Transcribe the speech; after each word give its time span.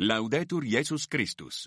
Laudetur 0.00 0.62
Jesus 0.62 1.08
Christus. 1.08 1.66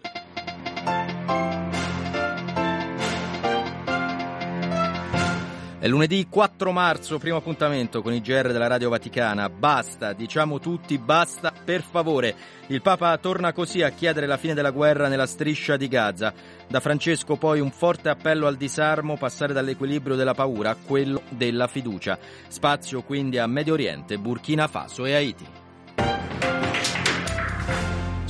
È 5.78 5.86
lunedì 5.86 6.26
4 6.30 6.72
marzo, 6.72 7.18
primo 7.18 7.36
appuntamento 7.36 8.02
con 8.02 8.14
i 8.14 8.22
GR 8.22 8.54
della 8.54 8.68
Radio 8.68 8.88
Vaticana. 8.88 9.50
Basta, 9.50 10.14
diciamo 10.14 10.60
tutti 10.60 10.98
basta, 10.98 11.52
per 11.52 11.82
favore. 11.82 12.34
Il 12.68 12.82
Papa 12.82 13.18
torna 13.18 13.52
così 13.52 13.82
a 13.82 13.90
chiedere 13.90 14.28
la 14.28 14.38
fine 14.38 14.54
della 14.54 14.72
guerra 14.72 15.10
nella 15.10 15.28
striscia 15.28 15.76
di 15.76 15.90
Gaza. 15.90 16.34
Da 16.70 16.80
Francesco 16.80 17.36
poi 17.36 17.60
un 17.60 17.72
forte 17.72 18.08
appello 18.08 18.48
al 18.48 18.56
disarmo, 18.56 19.18
passare 19.18 19.52
dall'equilibrio 19.52 20.16
della 20.16 20.34
paura 20.34 20.70
a 20.70 20.78
quello 20.78 21.24
della 21.32 21.68
fiducia. 21.68 22.18
Spazio 22.48 23.02
quindi 23.02 23.40
a 23.40 23.48
Medio 23.48 23.74
Oriente, 23.74 24.18
Burkina 24.18 24.70
Faso 24.70 25.04
e 25.04 25.16
Haiti. 25.16 25.48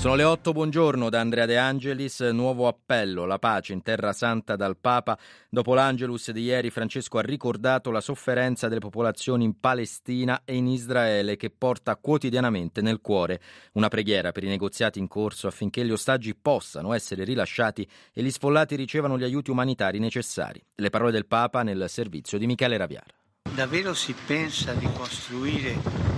Sono 0.02 0.16
le 0.16 0.24
8, 0.24 0.52
buongiorno 0.52 1.12
da 1.12 1.20
Andrea 1.20 1.46
De 1.46 1.60
Angelis, 1.60 2.22
nuovo 2.22 2.68
appello, 2.68 3.26
la 3.26 3.38
pace 3.38 3.74
in 3.74 3.84
terra 3.84 4.14
santa 4.14 4.56
dal 4.56 4.76
Papa. 4.76 5.16
Dopo 5.48 5.76
l'Angelus 5.76 6.32
di 6.32 6.42
ieri 6.42 6.72
Francesco 6.72 7.20
ha 7.20 7.22
ricordato 7.22 7.92
la 7.92 8.02
sofferenza 8.02 8.68
delle 8.68 8.80
popolazioni 8.80 9.44
in 9.44 9.60
Palestina 9.60 10.42
e 10.44 10.56
in 10.56 10.66
Israele 10.66 11.38
che 11.38 11.52
porta 11.52 11.98
quotidianamente 11.98 12.82
nel 12.82 13.00
cuore 13.00 13.40
una 13.74 13.90
preghiera 13.90 14.32
per 14.32 14.44
i 14.44 14.48
negoziati 14.48 14.98
in 14.98 15.08
corso 15.08 15.46
affinché 15.46 15.86
gli 15.86 15.92
ostaggi 15.92 16.34
possano 16.34 16.94
essere 16.94 17.24
rilasciati 17.24 17.88
e 18.12 18.24
gli 18.24 18.32
sfollati 18.32 18.76
ricevano 18.76 19.20
gli 19.20 19.24
aiuti 19.24 19.52
umanitari 19.52 20.00
necessari. 20.00 20.60
Le 20.78 20.90
parole 20.90 21.12
del 21.12 21.28
Papa 21.28 21.62
nel 21.62 21.86
servizio 21.90 22.40
di 22.40 22.48
Michele 22.48 22.76
Raviara. 22.76 23.14
Davvero 23.54 23.94
si 23.94 24.16
pensa 24.26 24.74
di 24.74 24.88
costruire 24.98 25.74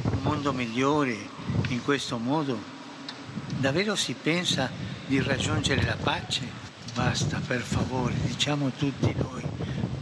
un 0.09 0.19
mondo 0.21 0.53
migliore 0.53 1.17
in 1.67 1.83
questo 1.83 2.17
modo? 2.17 2.82
Davvero 3.57 3.95
si 3.95 4.13
pensa 4.13 4.69
di 5.05 5.21
raggiungere 5.21 5.83
la 5.83 5.95
pace? 5.95 6.41
Basta, 6.93 7.41
per 7.45 7.61
favore, 7.61 8.13
diciamo 8.21 8.71
tutti 8.71 9.13
noi, 9.17 9.43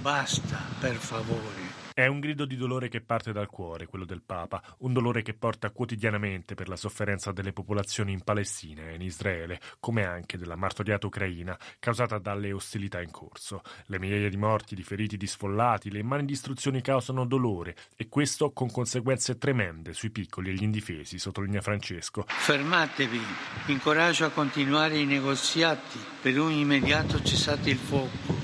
basta, 0.01 0.59
per 0.79 0.95
favore. 0.95 1.60
È 1.93 2.07
un 2.07 2.21
grido 2.21 2.45
di 2.45 2.55
dolore 2.55 2.87
che 2.87 3.01
parte 3.01 3.33
dal 3.33 3.47
cuore, 3.47 3.85
quello 3.85 4.05
del 4.05 4.21
Papa, 4.21 4.63
un 4.79 4.93
dolore 4.93 5.21
che 5.23 5.33
porta 5.33 5.71
quotidianamente 5.71 6.55
per 6.55 6.69
la 6.69 6.77
sofferenza 6.77 7.33
delle 7.33 7.51
popolazioni 7.51 8.13
in 8.13 8.23
Palestina 8.23 8.87
e 8.87 8.95
in 8.95 9.01
Israele, 9.01 9.59
come 9.81 10.05
anche 10.05 10.37
della 10.37 10.55
martoriata 10.55 11.07
Ucraina, 11.07 11.57
causata 11.79 12.17
dalle 12.17 12.53
ostilità 12.53 13.01
in 13.01 13.11
corso. 13.11 13.61
Le 13.87 13.99
migliaia 13.99 14.29
di 14.29 14.37
morti, 14.37 14.73
di 14.73 14.83
feriti, 14.83 15.17
di 15.17 15.27
sfollati, 15.27 15.91
le 15.91 15.99
immani 15.99 16.23
distruzioni 16.23 16.81
causano 16.81 17.25
dolore 17.25 17.75
e 17.97 18.07
questo 18.07 18.51
con 18.51 18.71
conseguenze 18.71 19.37
tremende 19.37 19.91
sui 19.91 20.11
piccoli 20.11 20.51
e 20.51 20.53
gli 20.53 20.63
indifesi, 20.63 21.19
sottolinea 21.19 21.59
Francesco. 21.61 22.23
Fermatevi, 22.25 23.21
incoraggio 23.65 24.23
a 24.23 24.29
continuare 24.29 24.97
i 24.97 25.05
negoziati 25.05 25.99
per 26.21 26.39
un 26.39 26.51
immediato 26.51 27.21
cessate 27.21 27.69
il 27.69 27.77
fuoco 27.77 28.40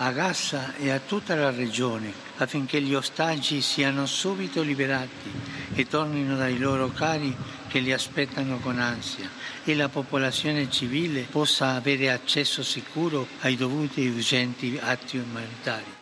a 0.00 0.12
Gaza 0.12 0.76
e 0.76 0.90
a 0.90 1.00
tutta 1.00 1.34
la 1.34 1.50
regione 1.50 2.12
affinché 2.36 2.80
gli 2.80 2.94
ostaggi 2.94 3.60
siano 3.60 4.06
subito 4.06 4.62
liberati 4.62 5.30
e 5.74 5.86
tornino 5.88 6.36
dai 6.36 6.56
loro 6.56 6.92
cari 6.92 7.34
che 7.66 7.80
li 7.80 7.92
aspettano 7.92 8.58
con 8.58 8.78
ansia 8.78 9.28
e 9.64 9.74
la 9.74 9.88
popolazione 9.88 10.70
civile 10.70 11.22
possa 11.22 11.74
avere 11.74 12.12
accesso 12.12 12.62
sicuro 12.62 13.26
ai 13.40 13.56
dovuti 13.56 14.04
e 14.04 14.10
urgenti 14.10 14.78
atti 14.80 15.18
umanitari. 15.18 15.97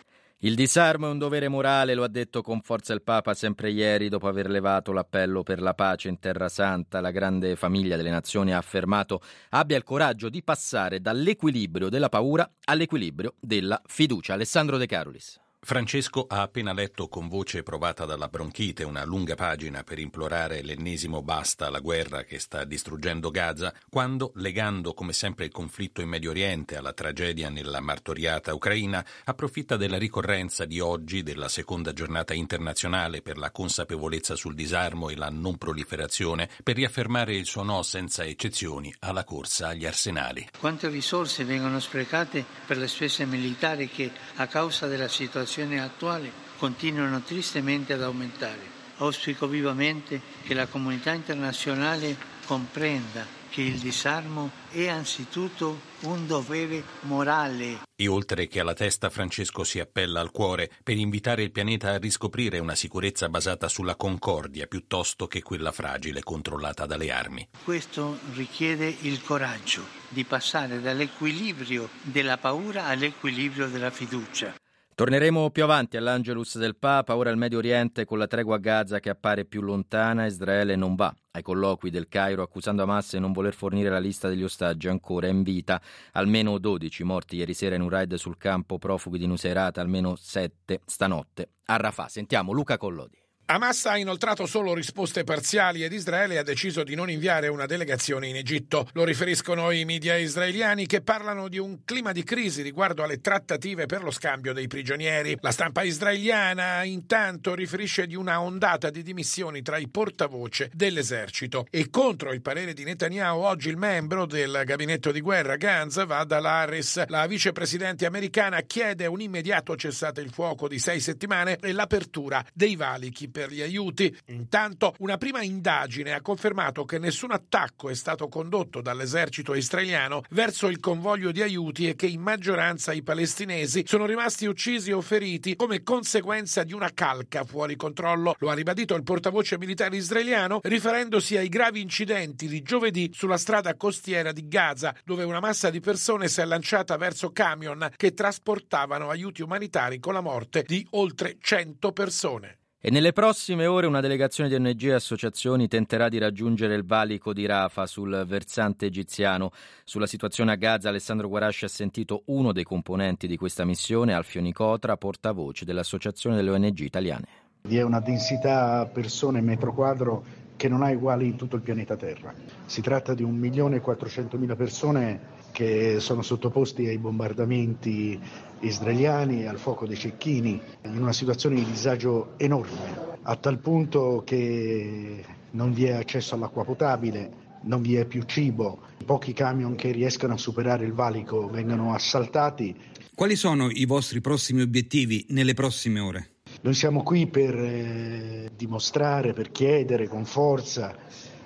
Il 0.47 0.55
disarmo 0.55 1.07
è 1.07 1.11
un 1.11 1.17
dovere 1.17 1.49
morale, 1.49 1.93
lo 1.93 2.05
ha 2.05 2.07
detto 2.07 2.41
con 2.41 2.61
forza 2.61 2.93
il 2.93 3.01
Papa 3.01 3.33
sempre 3.33 3.69
ieri 3.69 4.07
dopo 4.07 4.29
aver 4.29 4.49
levato 4.49 4.93
l'appello 4.93 5.43
per 5.43 5.61
la 5.61 5.73
pace 5.73 6.07
in 6.07 6.19
Terra 6.19 6.47
Santa. 6.47 7.01
La 7.01 7.11
grande 7.11 7.57
famiglia 7.57 7.97
delle 7.97 8.09
nazioni 8.09 8.53
ha 8.53 8.57
affermato 8.57 9.19
abbia 9.49 9.75
il 9.75 9.83
coraggio 9.83 10.29
di 10.29 10.41
passare 10.43 11.01
dall'equilibrio 11.01 11.89
della 11.89 12.07
paura 12.07 12.49
all'equilibrio 12.63 13.33
della 13.41 13.81
fiducia. 13.87 14.35
Alessandro 14.35 14.77
De 14.77 14.85
Carolis. 14.85 15.37
Francesco 15.67 16.27
ha 16.29 16.43
appena 16.43 16.71
letto 16.71 17.09
con 17.09 17.27
voce 17.27 17.61
provata 17.61 18.05
dalla 18.05 18.29
bronchite 18.29 18.85
una 18.85 19.03
lunga 19.03 19.35
pagina 19.35 19.83
per 19.83 19.99
implorare 19.99 20.61
l'ennesimo 20.61 21.21
basta 21.21 21.65
alla 21.65 21.81
guerra 21.81 22.23
che 22.23 22.39
sta 22.39 22.63
distruggendo 22.63 23.29
Gaza, 23.31 23.73
quando, 23.89 24.31
legando 24.35 24.93
come 24.93 25.11
sempre 25.11 25.43
il 25.43 25.51
conflitto 25.51 25.99
in 25.99 26.07
Medio 26.07 26.29
Oriente 26.29 26.77
alla 26.77 26.93
tragedia 26.93 27.49
nella 27.49 27.81
martoriata 27.81 28.53
Ucraina, 28.53 29.05
approfitta 29.25 29.75
della 29.75 29.97
ricorrenza 29.97 30.63
di 30.63 30.79
oggi 30.79 31.21
della 31.21 31.49
seconda 31.49 31.91
giornata 31.91 32.33
internazionale 32.33 33.21
per 33.21 33.37
la 33.37 33.51
consapevolezza 33.51 34.37
sul 34.37 34.55
disarmo 34.55 35.09
e 35.09 35.17
la 35.17 35.29
non 35.29 35.57
proliferazione 35.57 36.49
per 36.63 36.77
riaffermare 36.77 37.35
il 37.35 37.45
suo 37.45 37.63
no 37.63 37.83
senza 37.83 38.23
eccezioni 38.23 38.95
alla 38.99 39.25
corsa 39.25 39.67
agli 39.67 39.85
arsenali. 39.85 40.47
Quante 40.57 40.87
risorse 40.87 41.43
vengono 41.43 41.81
sprecate 41.81 42.45
per 42.65 42.77
le 42.77 42.87
spese 42.87 43.25
militari 43.25 43.89
che, 43.89 44.09
a 44.35 44.47
causa 44.47 44.87
della 44.87 45.09
situazione 45.09 45.55
attuale 45.79 46.31
continuano 46.57 47.21
tristemente 47.21 47.93
ad 47.93 48.03
aumentare. 48.03 48.75
Auspico 48.97 49.47
vivamente 49.47 50.21
che 50.43 50.53
la 50.53 50.67
comunità 50.67 51.13
internazionale 51.13 52.15
comprenda 52.45 53.37
che 53.49 53.61
il 53.61 53.79
disarmo 53.79 54.51
è 54.69 54.87
anzitutto 54.87 55.79
un 56.01 56.27
dovere 56.27 56.83
morale. 57.01 57.79
E 57.95 58.07
oltre 58.07 58.47
che 58.47 58.59
alla 58.59 58.73
testa, 58.73 59.09
Francesco 59.09 59.63
si 59.63 59.79
appella 59.79 60.19
al 60.19 60.31
cuore 60.31 60.69
per 60.83 60.97
invitare 60.97 61.43
il 61.43 61.51
pianeta 61.51 61.91
a 61.91 61.97
riscoprire 61.97 62.59
una 62.59 62.75
sicurezza 62.75 63.29
basata 63.29 63.67
sulla 63.67 63.95
concordia 63.95 64.67
piuttosto 64.67 65.27
che 65.27 65.41
quella 65.41 65.71
fragile 65.71 66.21
controllata 66.21 66.85
dalle 66.85 67.11
armi. 67.11 67.47
Questo 67.63 68.19
richiede 68.33 68.95
il 69.01 69.23
coraggio 69.23 69.83
di 70.09 70.23
passare 70.23 70.79
dall'equilibrio 70.79 71.89
della 72.01 72.37
paura 72.37 72.85
all'equilibrio 72.85 73.67
della 73.67 73.89
fiducia. 73.89 74.53
Torneremo 74.97 75.51
più 75.51 75.63
avanti 75.63 75.95
all'Angelus 75.95 76.57
del 76.57 76.75
Papa, 76.75 77.15
ora 77.15 77.29
il 77.29 77.37
Medio 77.37 77.59
Oriente 77.59 78.03
con 78.03 78.17
la 78.17 78.25
tregua 78.25 78.55
a 78.55 78.57
Gaza 78.57 78.99
che 78.99 79.11
appare 79.11 79.45
più 79.45 79.61
lontana, 79.61 80.25
Israele 80.25 80.75
non 80.75 80.95
va 80.95 81.13
ai 81.33 81.43
colloqui 81.43 81.91
del 81.91 82.07
Cairo 82.07 82.41
accusando 82.41 82.81
Hamas 82.81 83.11
di 83.11 83.19
non 83.19 83.31
voler 83.31 83.53
fornire 83.53 83.91
la 83.91 83.99
lista 83.99 84.27
degli 84.27 84.41
ostaggi 84.41 84.87
ancora 84.87 85.27
in 85.27 85.43
vita. 85.43 85.79
Almeno 86.13 86.57
12 86.57 87.03
morti 87.03 87.35
ieri 87.35 87.53
sera 87.53 87.75
in 87.75 87.81
un 87.81 87.89
raid 87.89 88.15
sul 88.15 88.37
campo 88.37 88.79
profughi 88.79 89.19
di 89.19 89.27
Nuseirata, 89.27 89.81
almeno 89.81 90.15
7 90.15 90.81
stanotte 90.83 91.49
a 91.65 91.75
Rafah. 91.75 92.07
Sentiamo 92.07 92.51
Luca 92.51 92.79
Collodi. 92.79 93.26
Hamas 93.49 93.85
ha 93.85 93.97
inoltrato 93.97 94.45
solo 94.45 94.73
risposte 94.73 95.23
parziali 95.23 95.81
ed 95.81 95.93
Israele 95.93 96.37
ha 96.37 96.43
deciso 96.43 96.83
di 96.83 96.95
non 96.95 97.09
inviare 97.09 97.47
una 97.47 97.65
delegazione 97.65 98.27
in 98.27 98.35
Egitto. 98.35 98.89
Lo 98.91 99.05
riferiscono 99.05 99.71
i 99.71 99.85
media 99.85 100.17
israeliani 100.17 100.85
che 100.85 100.99
parlano 100.99 101.47
di 101.47 101.57
un 101.57 101.85
clima 101.85 102.11
di 102.11 102.25
crisi 102.25 102.61
riguardo 102.61 103.03
alle 103.03 103.21
trattative 103.21 103.85
per 103.85 104.03
lo 104.03 104.11
scambio 104.11 104.51
dei 104.51 104.67
prigionieri. 104.67 105.37
La 105.39 105.51
stampa 105.51 105.83
israeliana 105.83 106.83
intanto 106.83 107.55
riferisce 107.55 108.05
di 108.05 108.15
una 108.15 108.41
ondata 108.41 108.89
di 108.89 109.01
dimissioni 109.01 109.61
tra 109.61 109.77
i 109.77 109.87
portavoce 109.87 110.69
dell'esercito 110.73 111.67
e 111.69 111.89
contro 111.89 112.33
il 112.33 112.41
parere 112.41 112.73
di 112.73 112.83
Netanyahu 112.83 113.39
oggi 113.39 113.69
il 113.69 113.77
membro 113.77 114.25
del 114.25 114.63
gabinetto 114.65 115.09
di 115.13 115.21
guerra 115.21 115.55
Gantz 115.55 116.05
Vada 116.05 116.41
Laris, 116.41 117.07
la 117.07 117.25
vicepresidente 117.27 118.05
americana, 118.05 118.59
chiede 118.63 119.05
un 119.05 119.21
immediato 119.21 119.77
cessate 119.77 120.19
il 120.19 120.31
fuoco 120.31 120.67
di 120.67 120.79
sei 120.79 120.99
settimane 120.99 121.55
e 121.61 121.71
l'apertura 121.71 122.45
dei 122.53 122.75
valichi 122.75 123.35
per 123.37 123.51
gli 123.51 123.61
aiuti. 123.61 124.17
Intanto, 124.29 124.95
una 124.97 125.17
prima 125.17 125.43
indagine 125.43 126.13
ha 126.13 126.21
confermato 126.21 126.85
che 126.85 126.97
nessun 126.97 127.29
attacco 127.29 127.87
è 127.87 127.93
stato 127.93 128.27
condotto 128.29 128.81
dall'esercito 128.81 129.53
israeliano 129.53 130.23
verso 130.31 130.65
il 130.65 130.79
convoglio 130.79 131.31
di 131.31 131.43
aiuti 131.43 131.87
e 131.87 131.95
che 131.95 132.07
in 132.07 132.19
maggioranza 132.19 132.93
i 132.93 133.03
palestinesi 133.03 133.83
sono 133.85 134.07
rimasti 134.07 134.47
uccisi 134.47 134.91
o 134.91 135.01
feriti 135.01 135.55
come 135.55 135.83
conseguenza 135.83 136.63
di 136.63 136.73
una 136.73 136.89
calca 136.95 137.43
fuori 137.43 137.75
controllo. 137.75 138.35
Lo 138.39 138.49
ha 138.49 138.55
ribadito 138.55 138.95
il 138.95 139.03
portavoce 139.03 139.59
militare 139.59 139.97
israeliano 139.97 140.59
riferendosi 140.63 141.37
ai 141.37 141.47
gravi 141.47 141.79
incidenti 141.79 142.47
di 142.47 142.63
giovedì 142.63 143.11
sulla 143.13 143.37
strada 143.37 143.75
costiera 143.75 144.31
di 144.31 144.47
Gaza, 144.47 144.95
dove 145.05 145.23
una 145.23 145.39
massa 145.39 145.69
di 145.69 145.79
persone 145.79 146.27
si 146.27 146.41
è 146.41 146.45
lanciata 146.45 146.97
verso 146.97 147.29
camion 147.29 147.87
che 147.95 148.15
trasportavano 148.15 149.11
aiuti 149.11 149.43
umanitari 149.43 149.99
con 149.99 150.13
la 150.13 150.21
morte 150.21 150.63
di 150.65 150.83
oltre 150.89 151.37
100 151.39 151.91
persone. 151.91 152.57
E 152.79 152.91
nelle 152.91 153.11
prossime 153.11 153.65
ore 153.65 153.87
una 153.87 154.01
delegazione 154.01 154.49
di 154.49 154.55
ONG 154.55 154.83
e 154.83 154.93
associazioni 154.93 155.67
tenterà 155.67 156.09
di 156.09 156.19
raggiungere 156.19 156.75
il 156.75 156.85
valico 156.85 157.33
di 157.33 157.47
Rafa 157.47 157.87
sul 157.87 158.23
versante 158.27 158.85
egiziano. 158.85 159.51
Sulla 159.83 160.05
situazione 160.05 160.51
a 160.51 160.55
Gaza 160.55 160.89
Alessandro 160.89 161.27
Guarasci 161.27 161.65
ha 161.65 161.69
sentito 161.69 162.21
uno 162.25 162.51
dei 162.51 162.63
componenti 162.63 163.25
di 163.25 163.35
questa 163.35 163.65
missione, 163.65 164.13
Alfio 164.13 164.41
Nicotra, 164.41 164.95
portavoce 164.95 165.65
dell'Associazione 165.65 166.35
delle 166.35 166.51
ONG 166.51 166.77
italiane. 166.81 167.25
Vi 167.63 167.77
è 167.77 167.81
una 167.81 167.99
densità 167.99 168.85
persone 168.85 169.41
metro 169.41 169.73
quadro 169.73 170.23
che 170.55 170.69
non 170.69 170.83
ha 170.83 170.91
uguali 170.91 171.25
in 171.25 171.35
tutto 171.35 171.55
il 171.55 171.63
pianeta 171.63 171.95
Terra. 171.95 172.31
Si 172.67 172.81
tratta 172.81 173.15
di 173.15 173.23
1.400.000 173.23 174.55
persone 174.55 175.19
che 175.57 175.99
sono 175.99 176.21
sottoposti 176.21 176.85
ai 176.85 176.99
bombardamenti 176.99 178.19
israeliani 178.59 179.41
e 179.41 179.47
al 179.47 179.57
fuoco 179.57 179.87
dei 179.87 179.97
cecchini 179.97 180.61
in 180.83 181.01
una 181.01 181.13
situazione 181.13 181.55
di 181.55 181.65
disagio 181.65 182.33
enorme, 182.37 183.17
a 183.23 183.35
tal 183.37 183.57
punto 183.57 184.21
che 184.23 185.25
non 185.49 185.73
vi 185.73 185.85
è 185.85 185.93
accesso 185.93 186.35
all'acqua 186.35 186.63
potabile, 186.63 187.31
non 187.61 187.81
vi 187.81 187.95
è 187.95 188.05
più 188.05 188.21
cibo, 188.21 188.81
pochi 189.03 189.33
camion 189.33 189.73
che 189.73 189.89
riescano 189.89 190.35
a 190.35 190.37
superare 190.37 190.85
il 190.85 190.93
valico 190.93 191.49
vengono 191.49 191.91
assaltati. 191.91 192.75
Quali 193.15 193.35
sono 193.35 193.71
i 193.71 193.85
vostri 193.85 194.21
prossimi 194.21 194.61
obiettivi 194.61 195.25
nelle 195.29 195.55
prossime 195.55 195.99
ore? 195.99 196.29
Noi 196.61 196.75
siamo 196.75 197.01
qui 197.01 197.25
per 197.25 197.55
eh, 197.55 198.51
dimostrare, 198.55 199.33
per 199.33 199.49
chiedere 199.49 200.07
con 200.07 200.23
forza 200.23 200.95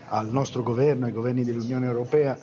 al 0.09 0.29
nostro 0.29 0.63
governo, 0.63 1.05
ai 1.05 1.13
governi 1.13 1.45
dell'Unione 1.45 1.85
Europea, 1.85 2.37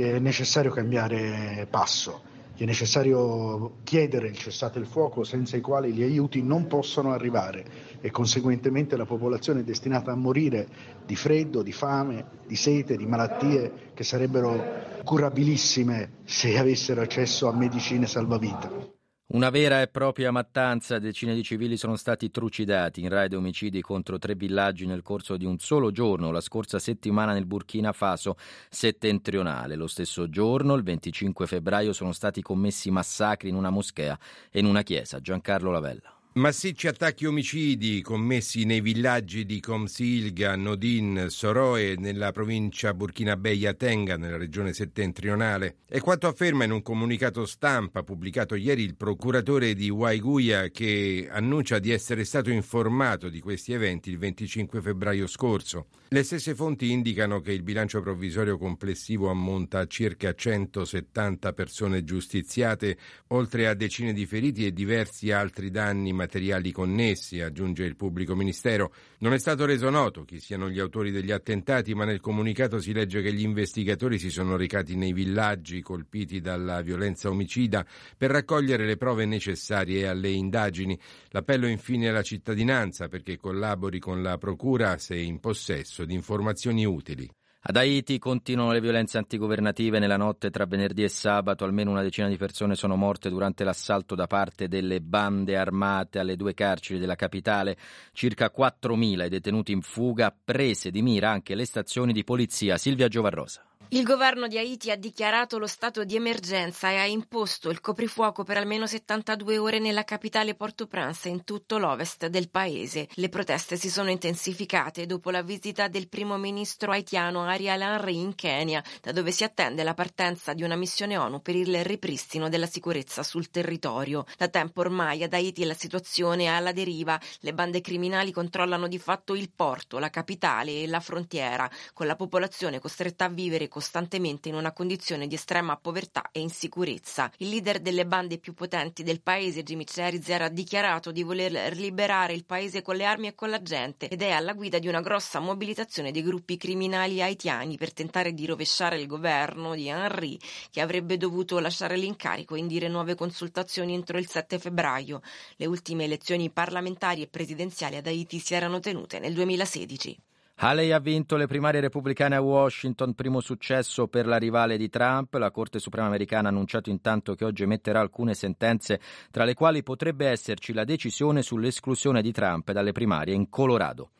che 0.00 0.16
è 0.16 0.18
necessario 0.18 0.70
cambiare 0.70 1.66
passo, 1.68 2.22
che 2.56 2.64
è 2.64 2.66
necessario 2.66 3.80
chiedere 3.84 4.28
il 4.28 4.36
cessate 4.38 4.78
il 4.78 4.86
fuoco 4.86 5.24
senza 5.24 5.58
i 5.58 5.60
quali 5.60 5.92
gli 5.92 6.02
aiuti 6.02 6.42
non 6.42 6.66
possono 6.66 7.12
arrivare 7.12 7.98
e 8.00 8.10
conseguentemente 8.10 8.96
la 8.96 9.04
popolazione 9.04 9.60
è 9.60 9.62
destinata 9.62 10.10
a 10.10 10.16
morire 10.16 10.66
di 11.04 11.16
freddo, 11.16 11.62
di 11.62 11.72
fame, 11.72 12.24
di 12.46 12.56
sete, 12.56 12.96
di 12.96 13.04
malattie 13.04 13.90
che 13.92 14.02
sarebbero 14.02 15.02
curabilissime 15.04 16.20
se 16.24 16.56
avessero 16.56 17.02
accesso 17.02 17.46
a 17.46 17.52
medicine 17.52 18.06
salvavita. 18.06 18.98
Una 19.32 19.50
vera 19.50 19.80
e 19.80 19.86
propria 19.86 20.32
mattanza, 20.32 20.98
decine 20.98 21.36
di 21.36 21.44
civili 21.44 21.76
sono 21.76 21.94
stati 21.94 22.32
trucidati 22.32 23.00
in 23.00 23.08
raid 23.08 23.32
omicidi 23.32 23.80
contro 23.80 24.18
tre 24.18 24.34
villaggi 24.34 24.86
nel 24.86 25.02
corso 25.02 25.36
di 25.36 25.44
un 25.44 25.60
solo 25.60 25.92
giorno, 25.92 26.32
la 26.32 26.40
scorsa 26.40 26.80
settimana 26.80 27.32
nel 27.32 27.46
Burkina 27.46 27.92
Faso 27.92 28.34
settentrionale. 28.68 29.76
Lo 29.76 29.86
stesso 29.86 30.28
giorno, 30.28 30.74
il 30.74 30.82
25 30.82 31.46
febbraio, 31.46 31.92
sono 31.92 32.10
stati 32.10 32.42
commessi 32.42 32.90
massacri 32.90 33.50
in 33.50 33.54
una 33.54 33.70
moschea 33.70 34.18
e 34.50 34.58
in 34.58 34.66
una 34.66 34.82
chiesa. 34.82 35.20
Giancarlo 35.20 35.70
Lavella. 35.70 36.19
Massicci 36.32 36.86
attacchi 36.86 37.26
omicidi 37.26 38.02
commessi 38.02 38.64
nei 38.64 38.80
villaggi 38.80 39.44
di 39.44 39.58
Comsilga, 39.58 40.54
Nodin, 40.54 41.26
Soroe 41.28 41.96
nella 41.96 42.30
provincia 42.30 42.94
burkinabeya 42.94 43.74
Tenga 43.74 44.16
nella 44.16 44.36
regione 44.36 44.72
settentrionale. 44.72 45.78
È 45.88 45.98
quanto 45.98 46.28
afferma 46.28 46.62
in 46.62 46.70
un 46.70 46.82
comunicato 46.82 47.44
stampa 47.46 48.04
pubblicato 48.04 48.54
ieri 48.54 48.84
il 48.84 48.94
procuratore 48.94 49.74
di 49.74 49.90
Waiguya 49.90 50.68
che 50.68 51.26
annuncia 51.28 51.80
di 51.80 51.90
essere 51.90 52.22
stato 52.22 52.50
informato 52.50 53.28
di 53.28 53.40
questi 53.40 53.72
eventi 53.72 54.10
il 54.10 54.18
25 54.18 54.80
febbraio 54.80 55.26
scorso. 55.26 55.88
Le 56.10 56.22
stesse 56.22 56.54
fonti 56.54 56.92
indicano 56.92 57.40
che 57.40 57.52
il 57.52 57.64
bilancio 57.64 58.00
provvisorio 58.00 58.56
complessivo 58.56 59.30
ammonta 59.30 59.80
a 59.80 59.86
circa 59.86 60.32
170 60.32 61.52
persone 61.54 62.04
giustiziate, 62.04 62.96
oltre 63.28 63.66
a 63.66 63.74
decine 63.74 64.12
di 64.12 64.26
feriti 64.26 64.64
e 64.64 64.72
diversi 64.72 65.32
altri 65.32 65.72
danni 65.72 66.12
materiali 66.20 66.70
connessi, 66.70 67.40
aggiunge 67.40 67.84
il 67.84 67.96
pubblico 67.96 68.36
ministero. 68.36 68.92
Non 69.20 69.32
è 69.32 69.38
stato 69.38 69.64
reso 69.64 69.88
noto 69.88 70.24
chi 70.24 70.38
siano 70.38 70.68
gli 70.68 70.78
autori 70.78 71.10
degli 71.10 71.32
attentati, 71.32 71.94
ma 71.94 72.04
nel 72.04 72.20
comunicato 72.20 72.78
si 72.78 72.92
legge 72.92 73.22
che 73.22 73.32
gli 73.32 73.42
investigatori 73.42 74.18
si 74.18 74.28
sono 74.28 74.56
recati 74.56 74.96
nei 74.96 75.14
villaggi 75.14 75.80
colpiti 75.80 76.40
dalla 76.40 76.82
violenza 76.82 77.30
omicida 77.30 77.86
per 78.16 78.30
raccogliere 78.30 78.84
le 78.84 78.98
prove 78.98 79.24
necessarie 79.24 80.06
alle 80.06 80.28
indagini. 80.28 80.98
L'appello 81.30 81.66
infine 81.66 82.10
alla 82.10 82.22
cittadinanza 82.22 83.08
perché 83.08 83.38
collabori 83.38 83.98
con 83.98 84.20
la 84.22 84.36
Procura 84.36 84.98
se 84.98 85.16
in 85.16 85.40
possesso 85.40 86.04
di 86.04 86.14
informazioni 86.14 86.84
utili. 86.84 87.28
Ad 87.62 87.76
Haiti 87.76 88.18
continuano 88.18 88.72
le 88.72 88.80
violenze 88.80 89.18
antigovernative. 89.18 89.98
Nella 89.98 90.16
notte 90.16 90.48
tra 90.48 90.64
venerdì 90.64 91.02
e 91.02 91.08
sabato 91.08 91.64
almeno 91.64 91.90
una 91.90 92.00
decina 92.00 92.26
di 92.26 92.38
persone 92.38 92.74
sono 92.74 92.96
morte 92.96 93.28
durante 93.28 93.64
l'assalto 93.64 94.14
da 94.14 94.26
parte 94.26 94.66
delle 94.66 95.02
bande 95.02 95.58
armate 95.58 96.18
alle 96.18 96.36
due 96.36 96.54
carceri 96.54 96.98
della 96.98 97.16
capitale. 97.16 97.76
Circa 98.12 98.50
4.000 98.50 99.26
i 99.26 99.28
detenuti 99.28 99.72
in 99.72 99.82
fuga, 99.82 100.34
prese 100.42 100.90
di 100.90 101.02
mira 101.02 101.30
anche 101.30 101.54
le 101.54 101.66
stazioni 101.66 102.14
di 102.14 102.24
polizia. 102.24 102.78
Silvia 102.78 103.08
Giovarrosa. 103.08 103.69
Il 103.92 104.04
governo 104.04 104.46
di 104.46 104.56
Haiti 104.56 104.92
ha 104.92 104.96
dichiarato 104.96 105.58
lo 105.58 105.66
stato 105.66 106.04
di 106.04 106.14
emergenza 106.14 106.90
e 106.90 106.96
ha 106.98 107.06
imposto 107.06 107.70
il 107.70 107.80
coprifuoco 107.80 108.44
per 108.44 108.56
almeno 108.56 108.86
72 108.86 109.58
ore 109.58 109.80
nella 109.80 110.04
capitale 110.04 110.54
Port-au-Prince 110.54 111.26
e 111.26 111.32
in 111.32 111.42
tutto 111.42 111.76
l'ovest 111.76 112.28
del 112.28 112.50
paese. 112.50 113.08
Le 113.14 113.28
proteste 113.28 113.76
si 113.76 113.90
sono 113.90 114.08
intensificate 114.08 115.06
dopo 115.06 115.30
la 115.30 115.42
visita 115.42 115.88
del 115.88 116.08
primo 116.08 116.36
ministro 116.36 116.92
haitiano 116.92 117.42
Ariel 117.42 117.80
Henry 117.80 118.20
in 118.20 118.36
Kenya, 118.36 118.80
da 119.02 119.10
dove 119.10 119.32
si 119.32 119.42
attende 119.42 119.82
la 119.82 119.94
partenza 119.94 120.52
di 120.52 120.62
una 120.62 120.76
missione 120.76 121.16
ONU 121.16 121.42
per 121.42 121.56
il 121.56 121.82
ripristino 121.84 122.48
della 122.48 122.68
sicurezza 122.68 123.24
sul 123.24 123.50
territorio. 123.50 124.24
Da 124.38 124.46
tempo 124.46 124.82
ormai 124.82 125.24
ad 125.24 125.32
Haiti 125.34 125.64
la 125.64 125.74
situazione 125.74 126.44
è 126.44 126.46
alla 126.46 126.70
deriva. 126.70 127.20
Le 127.40 127.52
bande 127.52 127.80
criminali 127.80 128.30
controllano 128.30 128.86
di 128.86 129.00
fatto 129.00 129.34
il 129.34 129.50
porto, 129.50 129.98
la 129.98 130.10
capitale 130.10 130.82
e 130.82 130.86
la 130.86 131.00
frontiera, 131.00 131.68
con 131.92 132.06
la 132.06 132.14
popolazione 132.14 132.78
costretta 132.78 133.24
a 133.24 133.28
vivere 133.28 133.66
costantemente 133.80 134.50
in 134.50 134.56
una 134.56 134.72
condizione 134.72 135.26
di 135.26 135.36
estrema 135.36 135.78
povertà 135.78 136.28
e 136.32 136.40
insicurezza. 136.40 137.32
Il 137.38 137.48
leader 137.48 137.80
delle 137.80 138.04
bande 138.04 138.36
più 138.36 138.52
potenti 138.52 139.02
del 139.02 139.22
paese, 139.22 139.62
Jimmy 139.62 139.84
Cherizer, 139.84 140.42
ha 140.42 140.48
dichiarato 140.50 141.10
di 141.10 141.22
voler 141.22 141.74
liberare 141.74 142.34
il 142.34 142.44
paese 142.44 142.82
con 142.82 142.96
le 142.96 143.06
armi 143.06 143.28
e 143.28 143.34
con 143.34 143.48
la 143.48 143.62
gente 143.62 144.08
ed 144.08 144.20
è 144.20 144.32
alla 144.32 144.52
guida 144.52 144.78
di 144.78 144.86
una 144.86 145.00
grossa 145.00 145.40
mobilitazione 145.40 146.10
dei 146.10 146.22
gruppi 146.22 146.58
criminali 146.58 147.22
haitiani 147.22 147.78
per 147.78 147.94
tentare 147.94 148.34
di 148.34 148.44
rovesciare 148.44 149.00
il 149.00 149.06
governo 149.06 149.74
di 149.74 149.88
Henry, 149.88 150.36
che 150.70 150.82
avrebbe 150.82 151.16
dovuto 151.16 151.58
lasciare 151.58 151.96
l'incarico 151.96 152.56
e 152.56 152.58
indire 152.58 152.88
nuove 152.88 153.14
consultazioni 153.14 153.94
entro 153.94 154.18
il 154.18 154.28
7 154.28 154.58
febbraio. 154.58 155.22
Le 155.56 155.64
ultime 155.64 156.04
elezioni 156.04 156.50
parlamentari 156.50 157.22
e 157.22 157.28
presidenziali 157.28 157.96
ad 157.96 158.06
Haiti 158.06 158.40
si 158.40 158.52
erano 158.52 158.78
tenute 158.78 159.18
nel 159.18 159.32
2016. 159.32 160.29
Haley 160.62 160.90
ha 160.90 160.98
vinto 160.98 161.36
le 161.36 161.46
primarie 161.46 161.80
repubblicane 161.80 162.36
a 162.36 162.42
Washington, 162.42 163.14
primo 163.14 163.40
successo 163.40 164.08
per 164.08 164.26
la 164.26 164.36
rivale 164.36 164.76
di 164.76 164.90
Trump. 164.90 165.32
La 165.36 165.50
Corte 165.50 165.78
Suprema 165.78 166.08
americana 166.08 166.48
ha 166.48 166.50
annunciato 166.50 166.90
intanto 166.90 167.34
che 167.34 167.46
oggi 167.46 167.62
emetterà 167.62 167.98
alcune 167.98 168.34
sentenze, 168.34 169.00
tra 169.30 169.44
le 169.44 169.54
quali 169.54 169.82
potrebbe 169.82 170.26
esserci 170.26 170.74
la 170.74 170.84
decisione 170.84 171.40
sull'esclusione 171.40 172.20
di 172.20 172.30
Trump 172.30 172.72
dalle 172.72 172.92
primarie 172.92 173.32
in 173.32 173.48
Colorado. 173.48 174.10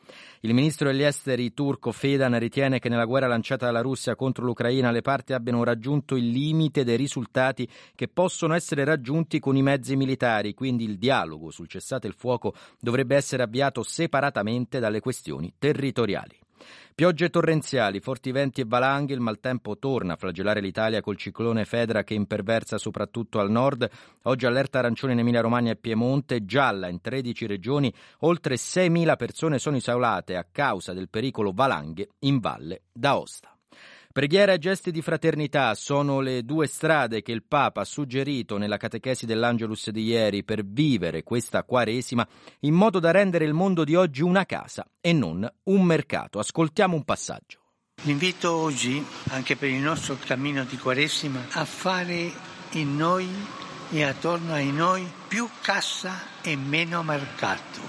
Il 0.41 0.55
ministro 0.55 0.89
degli 0.89 1.03
esteri 1.03 1.53
turco 1.53 1.91
Fedan 1.91 2.37
ritiene 2.39 2.79
che 2.79 2.89
nella 2.89 3.05
guerra 3.05 3.27
lanciata 3.27 3.67
dalla 3.67 3.81
Russia 3.81 4.15
contro 4.15 4.43
l'Ucraina 4.43 4.89
le 4.89 5.01
parti 5.01 5.33
abbiano 5.33 5.63
raggiunto 5.63 6.15
il 6.15 6.27
limite 6.27 6.83
dei 6.83 6.97
risultati 6.97 7.69
che 7.93 8.07
possono 8.07 8.55
essere 8.55 8.83
raggiunti 8.83 9.39
con 9.39 9.55
i 9.55 9.61
mezzi 9.61 9.95
militari, 9.95 10.55
quindi 10.55 10.85
il 10.85 10.97
dialogo 10.97 11.51
sul 11.51 11.67
cessate 11.67 12.07
il 12.07 12.15
fuoco 12.17 12.55
dovrebbe 12.79 13.15
essere 13.15 13.43
avviato 13.43 13.83
separatamente 13.83 14.79
dalle 14.79 14.99
questioni 14.99 15.53
territoriali. 15.57 16.30
Piogge 16.93 17.29
torrenziali, 17.29 17.99
forti 17.99 18.31
venti 18.31 18.61
e 18.61 18.65
valanghe, 18.67 19.13
il 19.13 19.19
maltempo 19.19 19.77
torna 19.77 20.13
a 20.13 20.15
flagellare 20.15 20.61
l'Italia 20.61 21.01
col 21.01 21.17
ciclone 21.17 21.65
Fedra 21.65 22.03
che 22.03 22.13
imperversa 22.13 22.77
soprattutto 22.77 23.39
al 23.39 23.49
nord. 23.49 23.89
Oggi 24.23 24.45
allerta 24.45 24.79
arancione 24.79 25.13
in 25.13 25.19
Emilia-Romagna 25.19 25.71
e 25.71 25.77
Piemonte, 25.77 26.45
gialla 26.45 26.87
in 26.87 27.01
13 27.01 27.45
regioni, 27.47 27.93
oltre 28.19 28.55
6.000 28.55 29.15
persone 29.15 29.59
sono 29.59 29.77
isolate 29.77 30.35
a 30.35 30.45
causa 30.51 30.93
del 30.93 31.09
pericolo 31.09 31.51
valanghe 31.53 32.09
in 32.19 32.39
Valle 32.39 32.83
d'Aosta. 32.91 33.55
Preghiera 34.11 34.51
e 34.51 34.57
gesti 34.57 34.91
di 34.91 35.01
fraternità 35.01 35.73
sono 35.73 36.19
le 36.19 36.43
due 36.43 36.67
strade 36.67 37.21
che 37.21 37.31
il 37.31 37.43
Papa 37.43 37.81
ha 37.81 37.85
suggerito 37.85 38.57
nella 38.57 38.75
catechesi 38.75 39.25
dell'Angelus 39.25 39.89
di 39.89 40.03
ieri 40.03 40.43
per 40.43 40.65
vivere 40.65 41.23
questa 41.23 41.63
Quaresima 41.63 42.27
in 42.61 42.73
modo 42.73 42.99
da 42.99 43.11
rendere 43.11 43.45
il 43.45 43.53
mondo 43.53 43.85
di 43.85 43.95
oggi 43.95 44.21
una 44.21 44.45
casa 44.45 44.85
e 44.99 45.13
non 45.13 45.49
un 45.63 45.81
mercato. 45.83 46.39
Ascoltiamo 46.39 46.93
un 46.93 47.05
passaggio. 47.05 47.59
L'invito 48.03 48.53
oggi, 48.53 49.01
anche 49.29 49.55
per 49.55 49.69
il 49.69 49.79
nostro 49.79 50.17
cammino 50.25 50.65
di 50.65 50.77
Quaresima, 50.77 51.45
a 51.51 51.63
fare 51.63 52.29
in 52.71 52.97
noi 52.97 53.29
e 53.91 54.03
attorno 54.03 54.53
a 54.53 54.61
noi 54.61 55.09
più 55.25 55.47
casa 55.61 56.19
e 56.41 56.57
meno 56.57 57.01
mercato, 57.01 57.79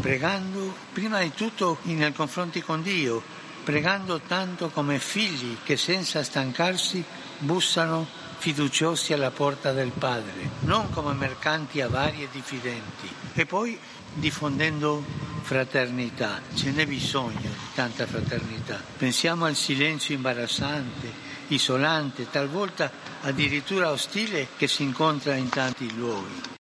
pregando 0.00 0.74
prima 0.94 1.20
di 1.20 1.32
tutto 1.32 1.76
nei 1.82 2.14
confronti 2.14 2.62
con 2.62 2.80
Dio 2.80 3.44
pregando 3.66 4.20
tanto 4.20 4.68
come 4.68 5.00
figli 5.00 5.56
che 5.64 5.76
senza 5.76 6.22
stancarsi 6.22 7.02
bussano 7.38 8.06
fiduciosi 8.38 9.12
alla 9.12 9.32
porta 9.32 9.72
del 9.72 9.90
Padre, 9.90 10.50
non 10.60 10.88
come 10.90 11.14
mercanti 11.14 11.80
avari 11.80 12.22
e 12.22 12.28
diffidenti. 12.30 13.12
E 13.34 13.44
poi 13.44 13.76
diffondendo 14.14 15.02
fraternità, 15.42 16.40
ce 16.54 16.70
n'è 16.70 16.86
bisogno 16.86 17.40
di 17.40 17.74
tanta 17.74 18.06
fraternità. 18.06 18.80
Pensiamo 18.96 19.46
al 19.46 19.56
silenzio 19.56 20.14
imbarazzante, 20.14 21.12
isolante, 21.48 22.30
talvolta 22.30 22.88
addirittura 23.22 23.90
ostile 23.90 24.46
che 24.56 24.68
si 24.68 24.84
incontra 24.84 25.34
in 25.34 25.48
tanti 25.48 25.92
luoghi. 25.92 26.55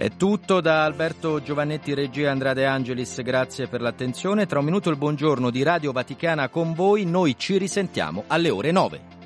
È 0.00 0.08
tutto 0.16 0.62
da 0.62 0.84
Alberto 0.84 1.42
Giovannetti, 1.42 1.92
regia 1.92 2.22
e 2.22 2.28
Andrade 2.28 2.64
Angelis, 2.64 3.20
grazie 3.20 3.66
per 3.66 3.82
l'attenzione. 3.82 4.46
Tra 4.46 4.60
un 4.60 4.64
minuto 4.64 4.88
il 4.88 4.96
buongiorno 4.96 5.50
di 5.50 5.62
Radio 5.62 5.92
Vaticana 5.92 6.48
con 6.48 6.72
voi, 6.72 7.04
noi 7.04 7.36
ci 7.36 7.58
risentiamo 7.58 8.24
alle 8.28 8.48
ore 8.48 8.70
9. 8.70 9.19